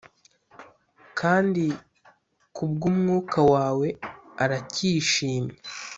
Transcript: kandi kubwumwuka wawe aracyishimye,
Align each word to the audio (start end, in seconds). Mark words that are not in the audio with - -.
kandi 1.19 1.63
kubwumwuka 2.55 3.39
wawe 3.53 3.87
aracyishimye, 4.43 5.55